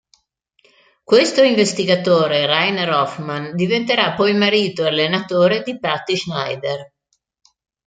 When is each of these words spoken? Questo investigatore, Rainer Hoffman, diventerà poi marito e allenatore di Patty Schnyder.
Questo 1.03 1.43
investigatore, 1.43 2.47
Rainer 2.47 2.89
Hoffman, 2.89 3.55
diventerà 3.55 4.15
poi 4.15 4.33
marito 4.33 4.83
e 4.83 4.87
allenatore 4.87 5.61
di 5.61 5.77
Patty 5.77 6.17
Schnyder. 6.17 6.91